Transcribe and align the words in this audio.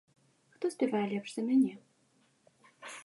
Хто 0.53 0.71
спявае 0.75 1.03
лепш 1.11 1.29
за 1.35 1.41
мяне? 1.49 1.73